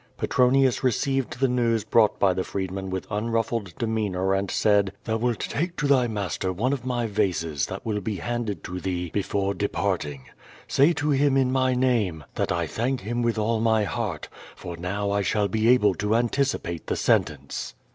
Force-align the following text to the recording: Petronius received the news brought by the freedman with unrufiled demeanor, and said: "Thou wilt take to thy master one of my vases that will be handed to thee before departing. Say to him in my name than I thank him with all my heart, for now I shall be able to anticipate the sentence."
Petronius 0.17 0.83
received 0.83 1.39
the 1.39 1.47
news 1.47 1.83
brought 1.83 2.17
by 2.17 2.33
the 2.33 2.43
freedman 2.43 2.89
with 2.89 3.05
unrufiled 3.11 3.77
demeanor, 3.77 4.33
and 4.33 4.49
said: 4.49 4.93
"Thou 5.03 5.17
wilt 5.17 5.41
take 5.41 5.75
to 5.75 5.85
thy 5.85 6.07
master 6.07 6.51
one 6.51 6.73
of 6.73 6.83
my 6.83 7.05
vases 7.05 7.67
that 7.67 7.85
will 7.85 8.01
be 8.01 8.15
handed 8.15 8.63
to 8.63 8.79
thee 8.79 9.11
before 9.13 9.53
departing. 9.53 10.23
Say 10.67 10.91
to 10.93 11.11
him 11.11 11.37
in 11.37 11.51
my 11.51 11.75
name 11.75 12.23
than 12.33 12.47
I 12.49 12.65
thank 12.65 13.01
him 13.01 13.21
with 13.21 13.37
all 13.37 13.59
my 13.61 13.83
heart, 13.83 14.27
for 14.55 14.75
now 14.75 15.11
I 15.11 15.21
shall 15.21 15.47
be 15.47 15.67
able 15.67 15.93
to 15.93 16.15
anticipate 16.15 16.87
the 16.87 16.95
sentence." 16.95 17.75